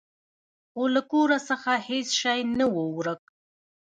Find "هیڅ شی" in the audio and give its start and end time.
1.87-2.39